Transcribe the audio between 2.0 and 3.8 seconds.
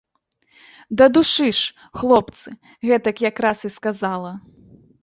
хлопцы, гэтак якраз і